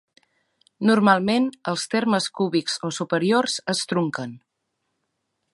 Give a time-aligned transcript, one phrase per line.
[0.89, 4.37] Normalment, els termes cúbics o superiors es trunquen.